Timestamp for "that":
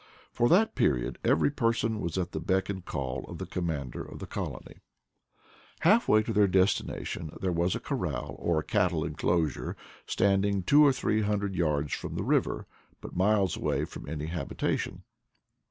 0.49-0.73